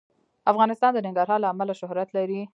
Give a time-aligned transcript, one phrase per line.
[0.51, 2.41] افغانستان د ننګرهار له امله شهرت لري.